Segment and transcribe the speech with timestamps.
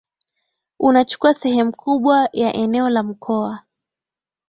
[0.79, 3.61] unachukua sehemu kubwa ya eneo la Mkoa